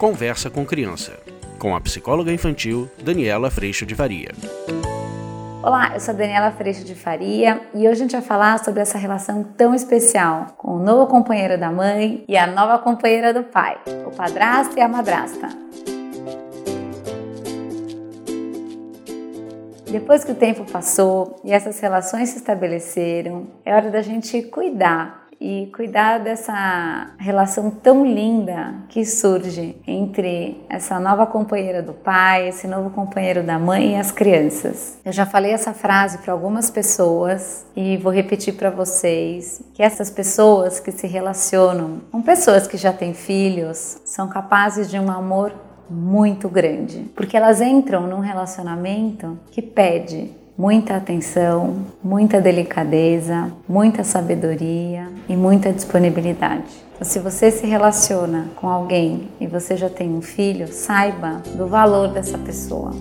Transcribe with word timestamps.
Conversa 0.00 0.48
com 0.48 0.64
Criança, 0.64 1.20
com 1.58 1.76
a 1.76 1.80
psicóloga 1.82 2.32
infantil 2.32 2.88
Daniela 3.04 3.50
Freixo 3.50 3.84
de 3.84 3.94
Faria. 3.94 4.30
Olá, 5.62 5.90
eu 5.92 6.00
sou 6.00 6.14
Daniela 6.14 6.50
Freixo 6.52 6.84
de 6.84 6.94
Faria 6.94 7.60
e 7.74 7.80
hoje 7.80 7.90
a 7.90 7.94
gente 7.96 8.12
vai 8.12 8.22
falar 8.22 8.64
sobre 8.64 8.80
essa 8.80 8.96
relação 8.96 9.44
tão 9.58 9.74
especial 9.74 10.54
com 10.56 10.76
o 10.76 10.78
novo 10.82 11.06
companheiro 11.06 11.60
da 11.60 11.70
mãe 11.70 12.24
e 12.26 12.34
a 12.34 12.46
nova 12.46 12.78
companheira 12.78 13.34
do 13.34 13.42
pai, 13.42 13.78
o 14.06 14.10
padrasto 14.10 14.78
e 14.78 14.80
a 14.80 14.88
madrasta. 14.88 15.50
Depois 19.90 20.24
que 20.24 20.32
o 20.32 20.34
tempo 20.34 20.64
passou 20.72 21.42
e 21.44 21.52
essas 21.52 21.78
relações 21.78 22.30
se 22.30 22.38
estabeleceram, 22.38 23.48
é 23.66 23.74
hora 23.74 23.90
da 23.90 24.00
gente 24.00 24.40
cuidar 24.44 25.19
e 25.40 25.70
cuidar 25.74 26.18
dessa 26.18 27.12
relação 27.18 27.70
tão 27.70 28.04
linda 28.04 28.74
que 28.90 29.06
surge 29.06 29.74
entre 29.86 30.62
essa 30.68 31.00
nova 31.00 31.26
companheira 31.26 31.82
do 31.82 31.94
pai, 31.94 32.48
esse 32.48 32.66
novo 32.66 32.90
companheiro 32.90 33.42
da 33.42 33.58
mãe 33.58 33.92
e 33.92 33.96
as 33.96 34.12
crianças. 34.12 34.98
Eu 35.02 35.12
já 35.12 35.24
falei 35.24 35.52
essa 35.52 35.72
frase 35.72 36.18
para 36.18 36.34
algumas 36.34 36.68
pessoas 36.68 37.64
e 37.74 37.96
vou 37.96 38.12
repetir 38.12 38.54
para 38.54 38.68
vocês 38.68 39.62
que 39.72 39.82
essas 39.82 40.10
pessoas 40.10 40.78
que 40.78 40.92
se 40.92 41.06
relacionam 41.06 42.02
com 42.12 42.20
pessoas 42.20 42.66
que 42.66 42.76
já 42.76 42.92
têm 42.92 43.14
filhos 43.14 43.98
são 44.04 44.28
capazes 44.28 44.90
de 44.90 44.98
um 44.98 45.10
amor 45.10 45.54
muito 45.88 46.48
grande, 46.48 47.10
porque 47.16 47.36
elas 47.36 47.60
entram 47.60 48.06
num 48.06 48.20
relacionamento 48.20 49.38
que 49.50 49.60
pede 49.62 50.30
muita 50.60 50.96
atenção, 50.96 51.86
muita 52.04 52.38
delicadeza, 52.38 53.50
muita 53.66 54.04
sabedoria 54.04 55.08
e 55.26 55.34
muita 55.34 55.72
disponibilidade. 55.72 56.64
Então, 56.94 57.08
se 57.08 57.18
você 57.18 57.50
se 57.50 57.66
relaciona 57.66 58.50
com 58.56 58.68
alguém 58.68 59.30
e 59.40 59.46
você 59.46 59.74
já 59.74 59.88
tem 59.88 60.10
um 60.10 60.20
filho, 60.20 60.68
saiba 60.70 61.40
do 61.56 61.66
valor 61.66 62.08
dessa 62.08 62.36
pessoa. 62.36 62.92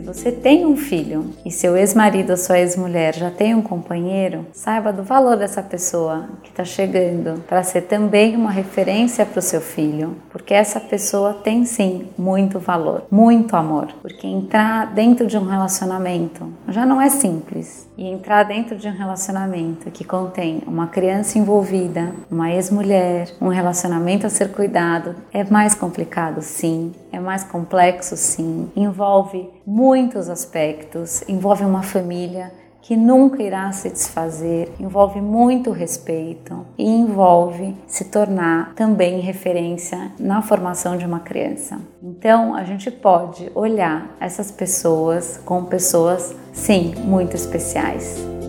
Você 0.00 0.32
tem 0.32 0.66
um 0.66 0.76
filho 0.76 1.30
e 1.44 1.50
seu 1.50 1.76
ex-marido 1.76 2.30
ou 2.30 2.36
sua 2.36 2.58
ex-mulher 2.58 3.14
já 3.14 3.30
tem 3.30 3.54
um 3.54 3.62
companheiro, 3.62 4.46
saiba 4.52 4.92
do 4.92 5.02
valor 5.02 5.36
dessa 5.36 5.62
pessoa 5.62 6.28
que 6.42 6.50
está 6.50 6.64
chegando 6.64 7.40
para 7.42 7.62
ser 7.62 7.82
também 7.82 8.36
uma 8.36 8.50
referência 8.50 9.24
para 9.26 9.38
o 9.38 9.42
seu 9.42 9.60
filho, 9.60 10.16
porque 10.30 10.54
essa 10.54 10.80
pessoa 10.80 11.34
tem 11.34 11.64
sim 11.64 12.08
muito 12.16 12.58
valor, 12.58 13.04
muito 13.10 13.56
amor, 13.56 13.88
porque 14.00 14.26
entrar 14.26 14.92
dentro 14.92 15.26
de 15.26 15.36
um 15.36 15.44
relacionamento 15.44 16.48
já 16.68 16.86
não 16.86 17.00
é 17.00 17.08
simples. 17.08 17.88
E 17.98 18.06
entrar 18.06 18.44
dentro 18.44 18.78
de 18.78 18.88
um 18.88 18.96
relacionamento 18.96 19.90
que 19.90 20.04
contém 20.04 20.62
uma 20.66 20.86
criança 20.86 21.38
envolvida, 21.38 22.14
uma 22.30 22.50
ex-mulher, 22.50 23.30
um 23.38 23.48
relacionamento 23.48 24.26
a 24.26 24.30
ser 24.30 24.50
cuidado 24.52 25.14
é 25.30 25.44
mais 25.44 25.74
complicado, 25.74 26.40
sim, 26.40 26.92
é 27.12 27.20
mais 27.20 27.44
complexo, 27.44 28.16
sim, 28.16 28.70
envolve 28.74 29.50
muitos 29.90 30.28
aspectos, 30.28 31.24
envolve 31.28 31.64
uma 31.64 31.82
família 31.82 32.52
que 32.80 32.96
nunca 32.96 33.42
irá 33.42 33.72
se 33.72 33.90
desfazer, 33.90 34.72
envolve 34.78 35.20
muito 35.20 35.72
respeito 35.72 36.64
e 36.78 36.88
envolve 36.88 37.76
se 37.88 38.04
tornar 38.04 38.72
também 38.76 39.18
referência 39.18 40.12
na 40.16 40.42
formação 40.42 40.96
de 40.96 41.04
uma 41.04 41.18
criança. 41.18 41.80
Então, 42.00 42.54
a 42.54 42.62
gente 42.62 42.88
pode 42.88 43.50
olhar 43.52 44.16
essas 44.20 44.52
pessoas 44.52 45.40
como 45.44 45.66
pessoas, 45.66 46.36
sim, 46.52 46.94
muito 47.04 47.34
especiais. 47.34 48.39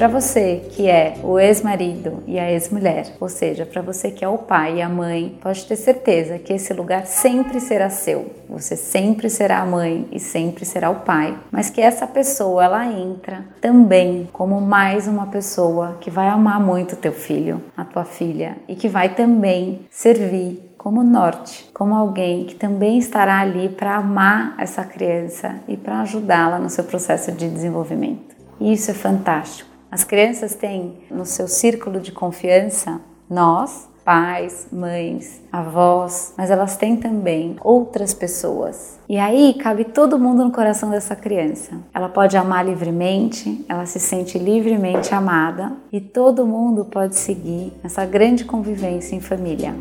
Para 0.00 0.08
você 0.08 0.62
que 0.70 0.88
é 0.88 1.16
o 1.22 1.38
ex-marido 1.38 2.22
e 2.26 2.38
a 2.38 2.50
ex-mulher, 2.50 3.16
ou 3.20 3.28
seja, 3.28 3.66
para 3.66 3.82
você 3.82 4.10
que 4.10 4.24
é 4.24 4.28
o 4.28 4.38
pai 4.38 4.78
e 4.78 4.82
a 4.82 4.88
mãe, 4.88 5.36
pode 5.42 5.66
ter 5.66 5.76
certeza 5.76 6.38
que 6.38 6.54
esse 6.54 6.72
lugar 6.72 7.04
sempre 7.04 7.60
será 7.60 7.90
seu. 7.90 8.30
Você 8.48 8.76
sempre 8.76 9.28
será 9.28 9.58
a 9.58 9.66
mãe 9.66 10.08
e 10.10 10.18
sempre 10.18 10.64
será 10.64 10.88
o 10.88 11.00
pai, 11.00 11.38
mas 11.50 11.68
que 11.68 11.82
essa 11.82 12.06
pessoa 12.06 12.64
ela 12.64 12.86
entra 12.86 13.44
também 13.60 14.26
como 14.32 14.58
mais 14.58 15.06
uma 15.06 15.26
pessoa 15.26 15.98
que 16.00 16.08
vai 16.08 16.28
amar 16.28 16.58
muito 16.58 16.96
teu 16.96 17.12
filho, 17.12 17.62
a 17.76 17.84
tua 17.84 18.06
filha 18.06 18.56
e 18.66 18.74
que 18.74 18.88
vai 18.88 19.10
também 19.10 19.80
servir 19.90 20.72
como 20.78 21.04
norte, 21.04 21.68
como 21.74 21.94
alguém 21.94 22.46
que 22.46 22.54
também 22.54 22.96
estará 22.96 23.38
ali 23.40 23.68
para 23.68 23.96
amar 23.96 24.54
essa 24.56 24.82
criança 24.82 25.56
e 25.68 25.76
para 25.76 26.00
ajudá-la 26.00 26.58
no 26.58 26.70
seu 26.70 26.84
processo 26.84 27.30
de 27.32 27.50
desenvolvimento. 27.50 28.34
Isso 28.58 28.90
é 28.90 28.94
fantástico. 28.94 29.69
As 29.90 30.04
crianças 30.04 30.54
têm 30.54 30.98
no 31.10 31.26
seu 31.26 31.48
círculo 31.48 31.98
de 31.98 32.12
confiança 32.12 33.00
nós, 33.28 33.88
pais, 34.04 34.68
mães, 34.70 35.42
avós, 35.50 36.32
mas 36.38 36.48
elas 36.48 36.76
têm 36.76 36.96
também 36.96 37.56
outras 37.60 38.14
pessoas. 38.14 39.00
E 39.08 39.18
aí 39.18 39.52
cabe 39.54 39.84
todo 39.84 40.16
mundo 40.16 40.44
no 40.44 40.52
coração 40.52 40.90
dessa 40.90 41.16
criança. 41.16 41.72
Ela 41.92 42.08
pode 42.08 42.36
amar 42.36 42.64
livremente, 42.64 43.64
ela 43.68 43.84
se 43.84 43.98
sente 43.98 44.38
livremente 44.38 45.12
amada 45.12 45.72
e 45.92 46.00
todo 46.00 46.46
mundo 46.46 46.84
pode 46.84 47.16
seguir 47.16 47.72
essa 47.82 48.06
grande 48.06 48.44
convivência 48.44 49.16
em 49.16 49.20
família. 49.20 49.74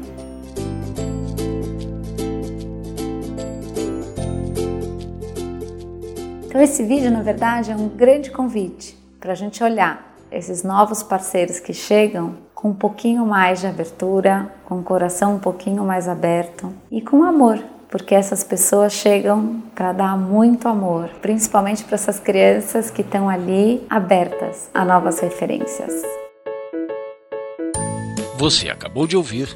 Então, 6.48 6.60
esse 6.60 6.84
vídeo, 6.84 7.12
na 7.12 7.22
verdade, 7.22 7.72
é 7.72 7.76
um 7.76 7.88
grande 7.88 8.32
convite 8.32 8.99
para 9.20 9.34
a 9.34 9.36
gente 9.36 9.64
olhar 9.64 10.16
esses 10.32 10.64
novos 10.64 11.04
parceiros 11.04 11.60
que 11.60 11.74
chegam 11.74 12.38
com 12.54 12.70
um 12.70 12.74
pouquinho 12.74 13.26
mais 13.26 13.60
de 13.60 13.68
abertura, 13.68 14.52
com 14.66 14.80
o 14.80 14.84
coração 14.84 15.36
um 15.36 15.40
pouquinho 15.40 15.84
mais 15.84 16.08
aberto 16.08 16.72
e 16.92 17.02
com 17.02 17.24
amor, 17.24 17.60
porque 17.90 18.14
essas 18.14 18.44
pessoas 18.44 18.94
chegam 18.94 19.62
para 19.74 19.92
dar 19.92 20.18
muito 20.18 20.68
amor, 20.68 21.10
principalmente 21.22 21.84
para 21.84 21.96
essas 21.96 22.20
crianças 22.20 22.92
que 22.92 23.02
estão 23.02 23.28
ali 23.28 23.86
abertas 23.90 24.70
a 24.74 24.86
novas 24.86 25.20
referências. 25.20 25.94
Você 28.38 28.70
acabou 28.70 29.06
de 29.08 29.18
ouvir 29.18 29.56